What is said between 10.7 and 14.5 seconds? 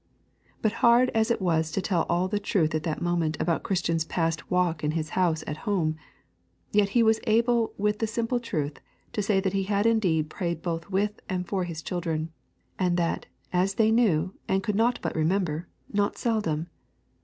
with and for his children, and that, as they knew